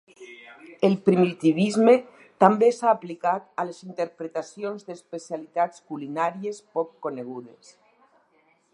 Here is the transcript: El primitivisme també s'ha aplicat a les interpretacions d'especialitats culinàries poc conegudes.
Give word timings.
El 0.87 0.93
primitivisme 1.09 1.93
també 2.45 2.71
s'ha 2.79 2.89
aplicat 2.93 3.45
a 3.63 3.67
les 3.69 3.83
interpretacions 3.91 4.89
d'especialitats 4.91 5.87
culinàries 5.93 6.67
poc 6.79 6.95
conegudes. 7.09 7.75